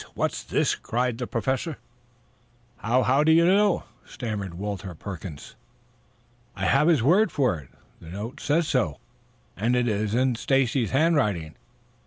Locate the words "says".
8.39-8.67